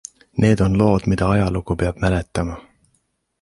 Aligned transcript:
Need 0.43 0.61
on 0.67 0.77
lood, 0.79 1.05
mida 1.11 1.27
ajalugu 1.35 1.77
peab 1.83 2.01
mäletama. 2.07 2.57